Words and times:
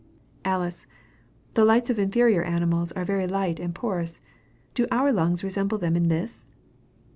Alice. 0.43 0.87
The 1.53 1.63
lights 1.63 1.91
of 1.91 1.99
inferior 1.99 2.41
animals 2.41 2.91
are 2.93 3.05
very 3.05 3.27
light 3.27 3.59
and 3.59 3.75
porous 3.75 4.19
do 4.73 4.87
our 4.89 5.13
lungs 5.13 5.43
resemble 5.43 5.77
them 5.77 5.95
in 5.95 6.07
this? 6.07 6.49